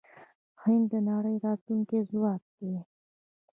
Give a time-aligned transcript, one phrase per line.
[0.61, 2.75] هند د نړۍ راتلونکی ځواک دی.